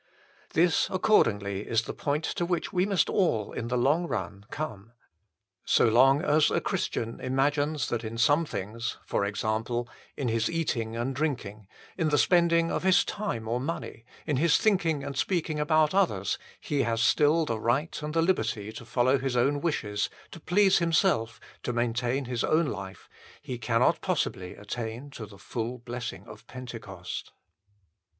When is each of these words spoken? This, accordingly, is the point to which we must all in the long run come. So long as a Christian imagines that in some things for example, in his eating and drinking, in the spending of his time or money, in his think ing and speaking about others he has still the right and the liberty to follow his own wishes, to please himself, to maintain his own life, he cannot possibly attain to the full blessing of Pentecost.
This, 0.53 0.89
accordingly, 0.89 1.59
is 1.61 1.83
the 1.83 1.93
point 1.93 2.23
to 2.23 2.43
which 2.43 2.73
we 2.73 2.87
must 2.87 3.07
all 3.07 3.51
in 3.51 3.67
the 3.67 3.77
long 3.77 4.07
run 4.07 4.47
come. 4.49 4.93
So 5.63 5.87
long 5.87 6.23
as 6.23 6.49
a 6.49 6.59
Christian 6.59 7.19
imagines 7.19 7.87
that 7.89 8.03
in 8.03 8.17
some 8.17 8.43
things 8.43 8.97
for 9.05 9.23
example, 9.25 9.87
in 10.17 10.27
his 10.27 10.49
eating 10.49 10.95
and 10.97 11.13
drinking, 11.15 11.67
in 11.99 12.09
the 12.09 12.17
spending 12.17 12.71
of 12.71 12.81
his 12.81 13.05
time 13.05 13.47
or 13.47 13.59
money, 13.59 14.03
in 14.25 14.37
his 14.37 14.57
think 14.57 14.87
ing 14.87 15.03
and 15.03 15.15
speaking 15.15 15.59
about 15.59 15.93
others 15.93 16.39
he 16.59 16.81
has 16.81 16.99
still 16.99 17.45
the 17.45 17.59
right 17.59 18.01
and 18.01 18.15
the 18.15 18.23
liberty 18.23 18.71
to 18.71 18.85
follow 18.85 19.19
his 19.19 19.37
own 19.37 19.61
wishes, 19.61 20.09
to 20.31 20.39
please 20.39 20.79
himself, 20.79 21.39
to 21.61 21.71
maintain 21.73 22.25
his 22.25 22.43
own 22.43 22.65
life, 22.65 23.07
he 23.39 23.59
cannot 23.59 24.01
possibly 24.01 24.55
attain 24.55 25.11
to 25.11 25.27
the 25.27 25.37
full 25.37 25.77
blessing 25.77 26.25
of 26.27 26.47
Pentecost. 26.47 27.33